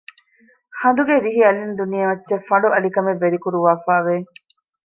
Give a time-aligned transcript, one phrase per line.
[0.79, 4.15] ހަނދުގެ ރިހި އަލިން ދުނިޔެމައްޗަށް ފަނޑު އަލިކަމެއް ވެރިކުރުވާފައި ވެ